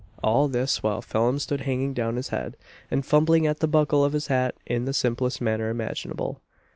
[0.23, 2.57] All this while Phelim stood hanging down his head,
[2.89, 6.41] and fumbling at the buckle of his hat in the simplest manner imaginable.